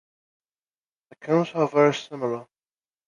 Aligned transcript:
The 1.11 1.15
cones 1.17 1.51
are 1.51 1.67
very 1.67 1.93
similar. 1.93 2.47